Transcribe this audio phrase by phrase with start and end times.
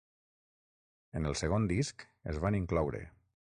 [1.19, 3.07] En el segon disc es van incloure.